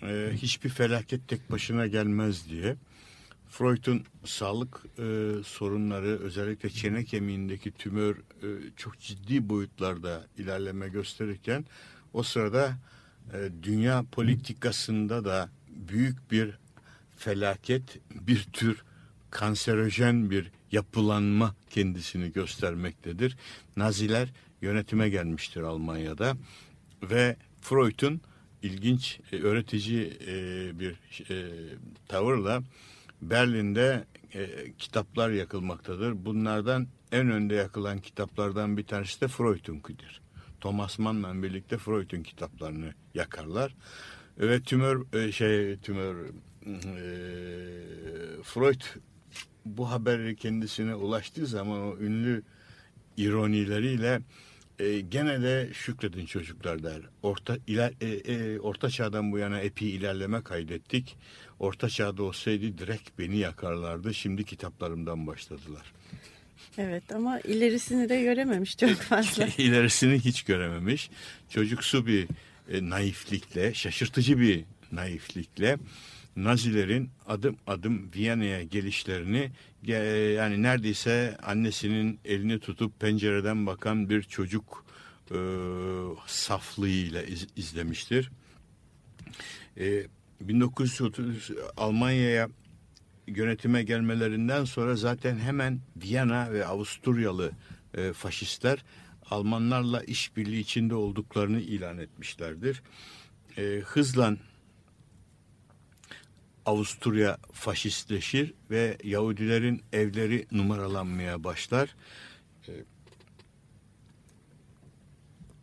[0.03, 2.77] E, hiçbir felaket tek başına gelmez diye.
[3.59, 8.47] Freud'un sağlık e, sorunları özellikle çene kemiğindeki tümör e,
[8.77, 11.65] çok ciddi boyutlarda ilerleme gösterirken
[12.13, 12.77] o sırada
[13.33, 16.51] e, dünya politikasında da büyük bir
[17.17, 18.83] felaket, bir tür
[19.31, 23.37] kanserojen bir yapılanma kendisini göstermektedir.
[23.77, 24.29] Naziler
[24.63, 26.37] yönetime gelmiştir Almanya'da
[27.03, 28.21] ve Freud'un
[28.63, 30.35] ilginç e, öğretici e,
[30.81, 30.93] bir
[31.31, 31.51] e,
[32.09, 32.63] tavırla
[33.23, 34.05] Berlin'de
[34.35, 36.25] e, kitaplar yakılmaktadır.
[36.25, 40.21] Bunlardan en önde yakılan kitaplardan bir tanesi de Freud'unkidir.
[40.61, 43.75] Thomas Mann'la birlikte Freud'un kitaplarını yakarlar.
[44.39, 46.27] Ve tümör e, şey tümör
[46.67, 46.73] e,
[48.43, 48.81] Freud
[49.65, 52.43] bu haberi kendisine ulaştığı zaman o ünlü
[53.17, 54.21] ironileriyle
[54.79, 57.01] e, gene de şükredin çocuklar der.
[57.23, 61.17] Orta iler, e, e, orta çağdan bu yana epey ilerleme kaydettik.
[61.59, 64.15] Orta çağda olsaydı direkt beni yakarlardı.
[64.15, 65.93] Şimdi kitaplarımdan başladılar.
[66.79, 69.47] Evet ama ilerisini de görememiş çok fazla.
[69.59, 71.11] İlerisini hiç görememiş.
[71.51, 72.29] Çocuksu bir
[72.69, 75.79] e, naiflikle, şaşırtıcı bir naiflikle
[76.37, 79.51] Nazilerin adım adım Viyana'ya gelişlerini
[79.83, 84.85] yani neredeyse annesinin elini tutup pencereden bakan bir çocuk
[85.31, 85.37] e,
[86.27, 88.31] saflığıyla iz, izlemiştir.
[89.79, 90.07] E,
[90.41, 92.49] 1930 Almanya'ya
[93.27, 97.53] yönetime gelmelerinden sonra zaten hemen Viyana ve Avusturyalı
[97.95, 98.85] e, faşistler
[99.31, 102.83] Almanlarla işbirliği içinde olduklarını ilan etmişlerdir.
[103.59, 104.37] E, hızla
[106.67, 111.95] Avusturya faşistleşir ve Yahudilerin evleri numaralanmaya başlar.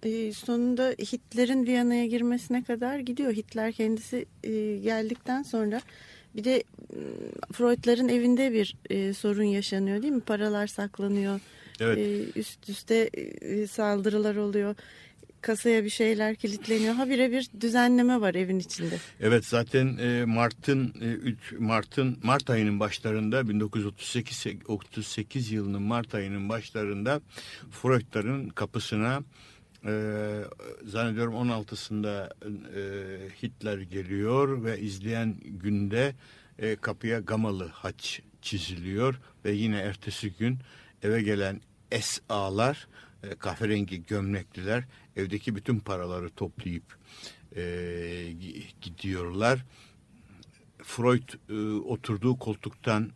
[0.03, 3.33] E, sonunda Hitler'in Viyana'ya girmesine kadar gidiyor.
[3.33, 5.81] Hitler kendisi e, geldikten sonra
[6.35, 6.63] bir de
[7.51, 10.21] Freud'ların evinde bir e, sorun yaşanıyor değil mi?
[10.21, 11.39] Paralar saklanıyor.
[11.79, 11.97] Evet.
[11.97, 13.09] E, üst üste
[13.41, 14.75] e, saldırılar oluyor
[15.41, 16.93] kasaya bir şeyler kilitleniyor.
[16.93, 18.97] Ha bir düzenleme var evin içinde.
[19.19, 27.21] Evet zaten e, Mart'ın e, Mart'ın Mart ayının başlarında 1938 38 yılının Mart ayının başlarında
[27.71, 29.23] Freud'ların kapısına
[29.85, 29.93] e,
[30.85, 32.29] zannediyorum 16'sında
[32.75, 36.15] e, Hitler geliyor ve izleyen günde
[36.59, 40.59] e, kapıya Gamalı haç çiziliyor ve yine ertesi gün
[41.03, 41.61] eve gelen
[42.01, 42.87] SA'lar
[43.23, 44.83] e, kahverengi gömlekliler
[45.15, 46.83] evdeki bütün paraları toplayıp
[47.55, 47.63] e,
[48.81, 49.65] gidiyorlar.
[50.83, 53.11] Freud e, oturduğu koltuktan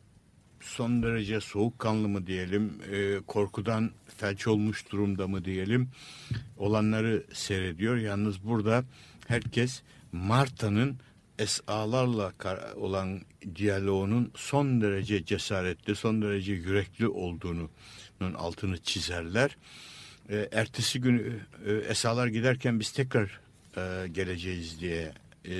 [0.62, 5.90] son derece soğukkanlı mı diyelim, e, korkudan felç olmuş durumda mı diyelim,
[6.58, 7.98] olanları seyrediyor.
[7.98, 8.84] Yalnız burada
[9.28, 9.82] herkes
[10.12, 10.98] Marta'nın
[11.40, 12.34] esalarla
[12.76, 13.22] olan
[13.56, 17.70] diyaloğunun son derece cesaretli, son derece yürekli olduğunun
[18.36, 19.58] altını çizerler
[20.30, 23.40] e, ertesi gün e, esalar giderken biz tekrar
[23.78, 25.14] e, geleceğiz diye
[25.46, 25.56] e,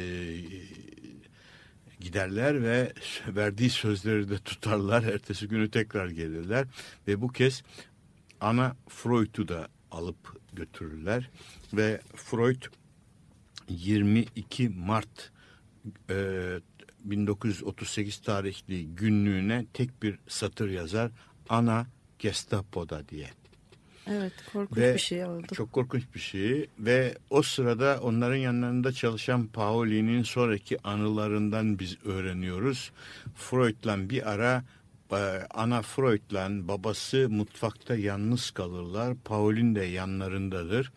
[2.00, 2.94] giderler ve
[3.28, 5.04] verdiği sözleri de tutarlar.
[5.04, 6.68] Ertesi günü tekrar gelirler
[7.08, 7.64] ve bu kez
[8.42, 11.30] ana Freud'u da alıp götürürler
[11.74, 12.64] ve Freud
[13.70, 15.32] 22 Mart
[16.10, 16.60] e,
[17.00, 21.12] 1938 tarihli günlüğüne tek bir satır yazar.
[21.50, 21.88] Ana
[22.20, 23.30] Gestapo'da diye.
[24.08, 25.48] Evet korkunç ve bir şey oldu.
[25.56, 32.92] Çok korkunç bir şey ve o sırada onların yanlarında çalışan Pauli'nin sonraki anılarından biz öğreniyoruz.
[33.36, 34.64] Freud'la bir ara
[35.12, 39.16] e, ana Freud'la babası mutfakta yalnız kalırlar.
[39.26, 40.92] Paulin de yanlarındadır.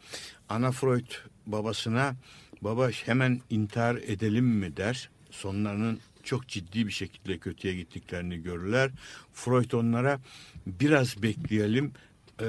[0.49, 1.11] Ana Freud
[1.47, 2.17] babasına
[2.61, 5.11] baba hemen intihar edelim mi der.
[5.31, 8.91] Sonlarının çok ciddi bir şekilde kötüye gittiklerini görürler.
[9.33, 10.21] Freud onlara
[10.67, 11.93] biraz bekleyelim
[12.41, 12.47] e,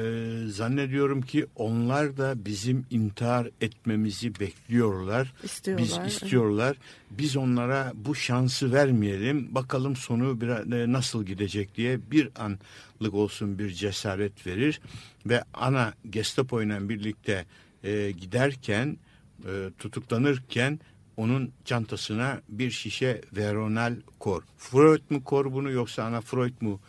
[0.47, 5.33] zannediyorum ki onlar da bizim intihar etmemizi bekliyorlar.
[5.43, 5.85] İstiyorlar.
[6.05, 6.77] Biz istiyorlar.
[7.11, 9.55] Biz onlara bu şansı vermeyelim.
[9.55, 14.81] Bakalım sonu biraz, e, nasıl gidecek diye bir anlık olsun bir cesaret verir.
[15.25, 17.45] Ve ana Gestapo ile birlikte
[17.83, 18.97] e, giderken
[19.45, 20.79] e, tutuklanırken
[21.17, 24.43] onun çantasına bir şişe veronal kor.
[24.57, 26.79] Freud mu kor bunu yoksa ana Freud mu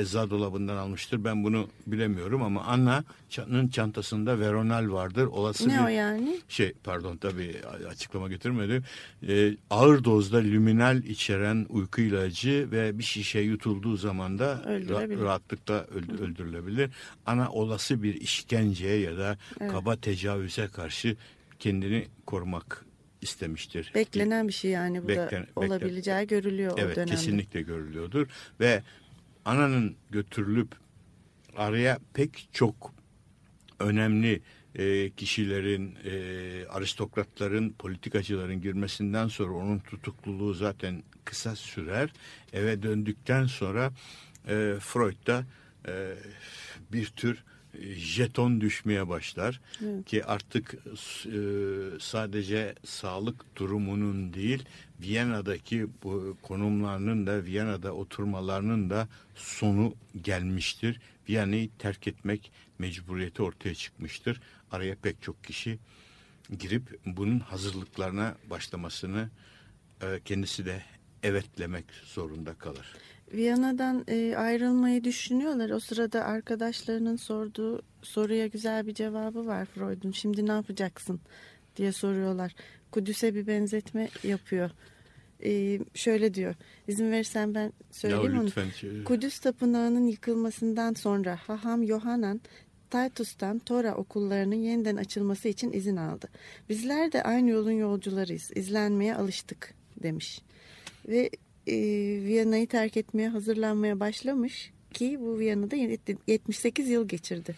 [0.00, 1.24] eczacı dolabından almıştır.
[1.24, 5.26] Ben bunu bilemiyorum ama Anna'nın çantasında Veronal vardır.
[5.26, 6.40] Olası Ne bir o yani?
[6.48, 7.54] şey pardon tabii
[7.88, 8.84] açıklama getirmedim.
[9.28, 15.86] E, ağır dozda lüminal içeren uyku ilacı ve bir şişe yutulduğu zaman da ra- rahatlıkla
[15.94, 16.90] öld- öldürülebilir.
[17.26, 19.38] Ana olası bir işkenceye ya da
[19.70, 21.16] kaba tecavüze karşı
[21.58, 22.84] kendini korumak
[23.22, 23.92] istemiştir.
[23.94, 27.10] Beklenen bir şey yani bu da Beklen- beklen- olabileceği görülüyor o Evet dönemde.
[27.10, 28.26] kesinlikle görülüyordur
[28.60, 28.82] ve
[29.44, 30.74] ananın götürülüp
[31.56, 32.94] araya pek çok
[33.80, 34.42] önemli
[34.74, 42.12] e, kişilerin, e, aristokratların, politikacıların girmesinden sonra onun tutukluluğu zaten kısa sürer.
[42.52, 43.92] Eve döndükten sonra
[44.48, 45.44] e, Freud da
[45.88, 46.14] e,
[46.92, 47.44] bir tür
[47.96, 49.60] jeton düşmeye başlar
[50.06, 51.38] ki artık e,
[52.00, 54.64] sadece sağlık durumunun değil
[55.00, 61.00] Viyana'daki bu konumlarının da Viyana'da oturmalarının da sonu gelmiştir.
[61.28, 64.40] Viyana'yı terk etmek mecburiyeti ortaya çıkmıştır.
[64.70, 65.78] Araya pek çok kişi
[66.58, 69.30] girip bunun hazırlıklarına başlamasını
[70.02, 70.82] e, kendisi de
[71.22, 72.86] evetlemek zorunda kalır.
[73.32, 75.70] Viyana'dan e, ayrılmayı düşünüyorlar.
[75.70, 80.10] O sırada arkadaşlarının sorduğu soruya güzel bir cevabı var Freud'un.
[80.12, 81.20] Şimdi ne yapacaksın
[81.76, 82.54] diye soruyorlar.
[82.90, 84.70] Kudüs'e bir benzetme yapıyor.
[85.44, 86.54] E, şöyle diyor.
[86.88, 88.46] İzin verirsen ben söyleyeyim Ya onu.
[88.46, 92.40] lütfen şey- Kudüs Tapınağı'nın yıkılmasından sonra Haham Yohanan
[92.90, 96.28] Titus'tan Tora okullarının yeniden açılması için izin aldı.
[96.68, 98.50] Bizler de aynı yolun yolcularıyız.
[98.54, 100.40] İzlenmeye alıştık demiş.
[101.08, 101.30] Ve
[101.66, 101.74] e,
[102.24, 105.76] Viyana'yı terk etmeye hazırlanmaya başlamış ki bu Viyana'da
[106.26, 107.54] 78 yıl geçirdi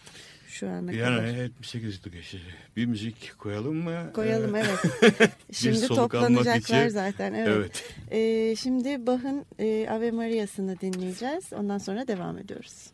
[0.55, 0.93] şu ana kadar.
[0.93, 2.41] Yani 78 yıl geçti.
[2.77, 4.11] Bir müzik koyalım mı?
[4.13, 4.63] Koyalım Ee,
[5.01, 5.31] evet.
[5.51, 7.33] Şimdi toplanacaklar zaten.
[7.33, 7.83] Evet.
[8.11, 11.53] Ee, şimdi Bach'ın e, Ave Maria'sını dinleyeceğiz.
[11.53, 12.91] Ondan sonra devam ediyoruz.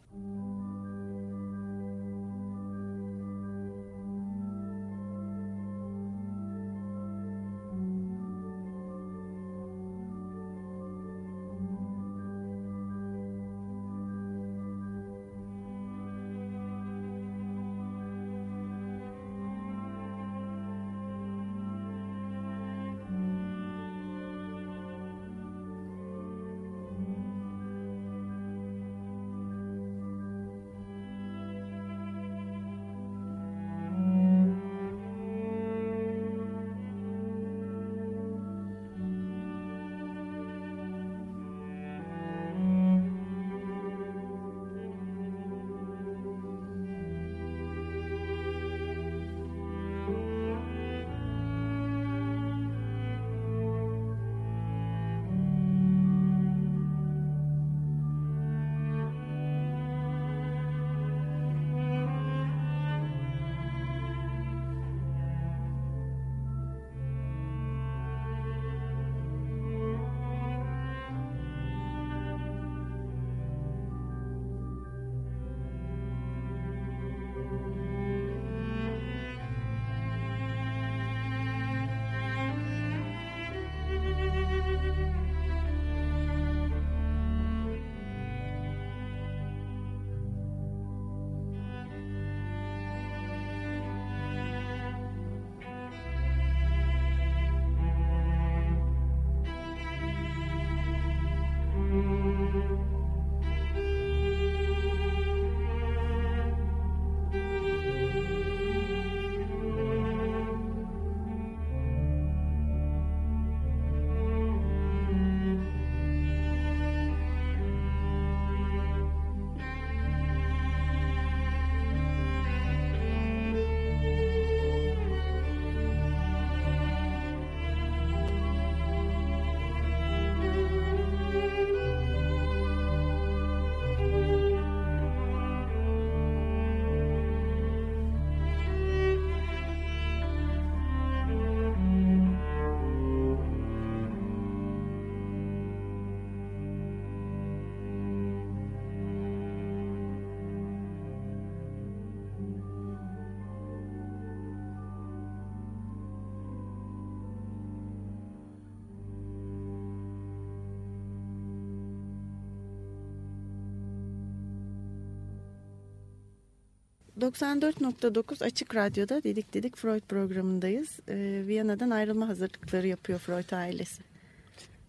[167.22, 171.00] ...94.9 Açık Radyo'da Didik Didik Freud programındayız.
[171.08, 174.04] Ee, Viyana'dan ayrılma hazırlıkları yapıyor Freud ailesi.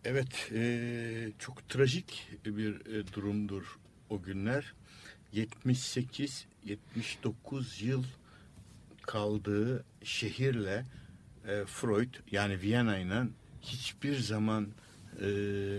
[0.05, 3.79] Evet, e, çok trajik bir e, durumdur
[4.11, 4.75] o günler.
[5.35, 8.05] 78-79 yıl
[9.03, 10.85] kaldığı şehirle
[11.49, 13.23] e, Freud yani Viyana ile
[13.63, 14.69] hiçbir zaman
[15.21, 15.29] e,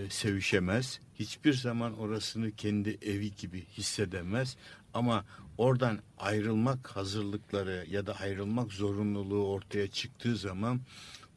[0.10, 1.00] sevişemez.
[1.20, 4.58] Hiçbir zaman orasını kendi evi gibi hissedemez.
[4.94, 5.26] Ama
[5.58, 10.82] oradan ayrılmak hazırlıkları ya da ayrılmak zorunluluğu ortaya çıktığı zaman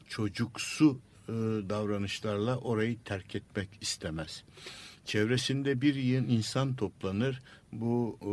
[0.09, 0.98] çocuksu
[1.28, 1.32] e,
[1.68, 4.44] davranışlarla orayı terk etmek istemez.
[5.04, 7.42] Çevresinde bir yığın insan toplanır.
[7.72, 8.30] Bu e,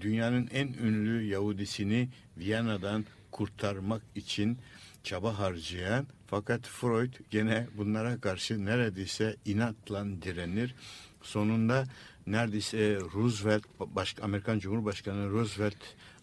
[0.00, 4.58] dünyanın en ünlü Yahudisini Viyana'dan kurtarmak için
[5.02, 10.74] çaba harcayan fakat Freud gene bunlara karşı neredeyse inatla direnir.
[11.22, 11.86] Sonunda
[12.26, 15.76] neredeyse Roosevelt, başka Amerikan Cumhurbaşkanı Roosevelt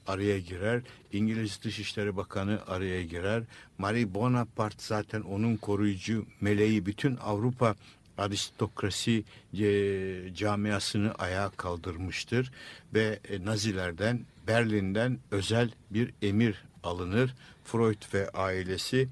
[0.08, 0.82] araya girer.
[1.14, 3.43] İngiliz Dışişleri Bakanı araya girer.
[3.78, 7.76] Marie Bonaparte zaten onun koruyucu meleği bütün Avrupa
[8.18, 9.24] aristokrasi
[9.54, 12.52] e, camiasını ayağa kaldırmıştır
[12.93, 17.36] ve e, Nazilerden Berlin'den özel bir emir alınır.
[17.64, 19.10] Freud ve ailesi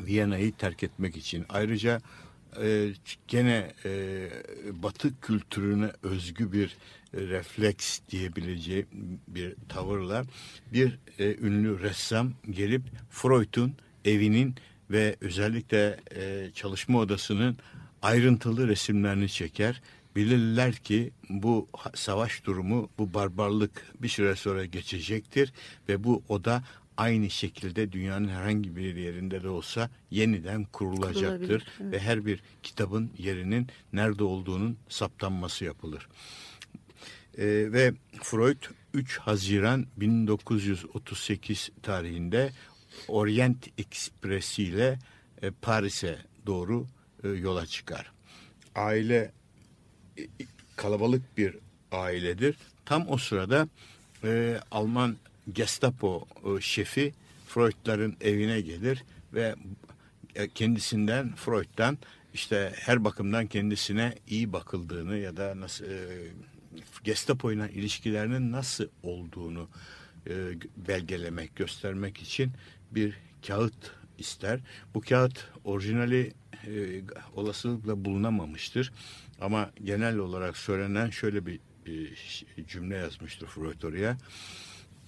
[0.00, 1.46] Viyana'yı terk etmek için.
[1.48, 2.00] Ayrıca
[2.62, 2.92] e,
[3.28, 4.28] gene e,
[4.72, 6.76] Batı kültürüne özgü bir
[7.14, 8.86] refleks diyebileceği
[9.28, 10.24] bir tavırla
[10.72, 13.74] bir e, ünlü ressam gelip Freud'un
[14.04, 14.54] evinin
[14.90, 17.56] ve özellikle e, çalışma odasının
[18.02, 19.82] ayrıntılı resimlerini çeker.
[20.16, 25.52] Bilirler ki bu savaş durumu, bu barbarlık bir süre sonra geçecektir
[25.88, 26.62] ve bu oda
[26.98, 31.92] aynı şekilde dünyanın herhangi bir yerinde de olsa yeniden kurulacaktır evet.
[31.92, 36.08] ve her bir kitabın yerinin nerede olduğunun saptanması yapılır.
[37.38, 37.92] Ee, ve
[38.22, 38.62] Freud
[38.94, 42.52] 3 Haziran 1938 tarihinde
[43.08, 44.98] Orient Express ile
[45.42, 46.86] e, Paris'e doğru
[47.24, 48.12] e, yola çıkar.
[48.74, 49.32] Aile
[50.18, 50.22] e,
[50.76, 51.56] kalabalık bir
[51.92, 52.56] ailedir.
[52.84, 53.68] Tam o sırada
[54.24, 55.16] e, Alman
[55.52, 57.14] Gestapo e, şefi
[57.46, 59.54] Freud'ların evine gelir ve
[60.34, 61.98] e, kendisinden Freud'dan
[62.34, 65.98] işte her bakımdan kendisine iyi bakıldığını ya da nasıl e,
[67.04, 69.68] Gestapo ile ilişkilerinin nasıl olduğunu
[70.26, 70.34] e,
[70.76, 72.52] belgelemek, göstermek için
[72.90, 73.14] bir
[73.46, 74.60] kağıt ister.
[74.94, 76.32] Bu kağıt orijinali
[77.34, 78.92] olasılıkla bulunamamıştır.
[79.40, 81.60] Ama genel olarak söylenen şöyle bir
[82.68, 84.16] cümle yazmıştır Freud oraya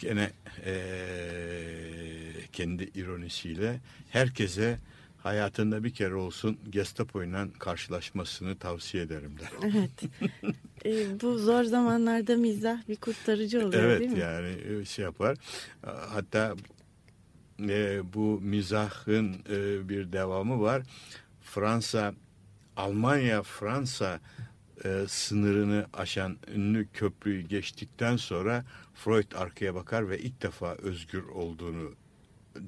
[0.01, 0.31] gene
[0.65, 0.73] e,
[2.53, 3.81] kendi ironisiyle
[4.11, 4.79] herkese
[5.23, 9.51] hayatında bir kere olsun Gestapo ile karşılaşmasını tavsiye ederim der.
[9.63, 10.25] Evet.
[10.87, 14.21] e, bu zor zamanlarda mizah bir kurtarıcı oluyor evet, değil mi?
[14.23, 15.39] Evet yani şey yapar.
[16.09, 16.55] Hatta
[17.69, 20.83] e, bu mizahın e, bir devamı var.
[21.41, 22.15] Fransa,
[22.77, 24.21] Almanya, Fransa
[24.85, 28.65] e, sınırını aşan ünlü köprüyü geçtikten sonra
[28.95, 31.95] Freud arkaya bakar ve ilk defa özgür olduğunu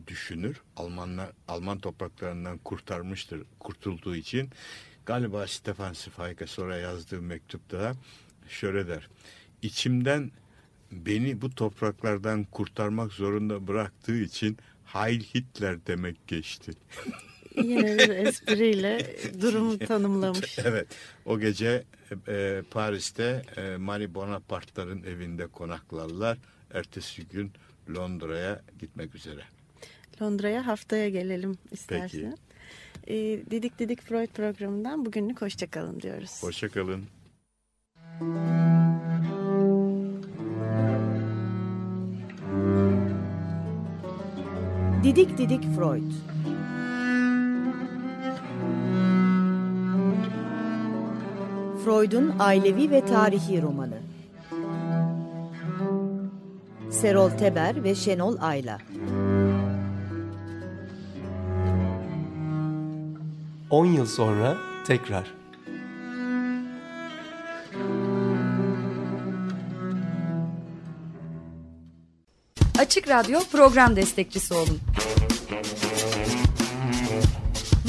[0.07, 0.61] düşünür.
[0.77, 4.51] Almanlar Alman topraklarından kurtarmıştır kurtulduğu için.
[5.07, 7.95] Galiba Stefan Zweig'e sonra yazdığı mektupta
[8.49, 9.09] şöyle der.
[9.63, 10.31] İçimden
[10.93, 16.73] beni bu topraklardan kurtarmak zorunda bıraktığı için Heil Hitler demek geçti.
[17.57, 20.59] Yine bir espriyle durumu tanımlamış.
[20.59, 20.87] evet.
[21.25, 21.85] O gece
[22.29, 26.39] e, Paris'te e, Marie Bonaparte'ların evinde konaklarlar.
[26.75, 27.53] Ertesi gün
[27.97, 29.43] Londra'ya gitmek üzere.
[30.23, 32.37] Londra'ya haftaya gelelim istersen.
[33.07, 33.15] Peki.
[33.15, 36.43] E, Didik Didik Freud programından bugünlük hoşçakalın diyoruz.
[36.43, 37.05] Hoşçakalın.
[45.05, 46.32] Didik Didik Freud
[51.85, 53.99] Freud'un ailevi ve tarihi romanı.
[56.91, 58.79] Serol Teber ve Şenol Ayla.
[63.71, 64.57] On yıl sonra
[64.87, 65.35] tekrar.
[72.79, 74.81] Açık Radyo program destekçisi olun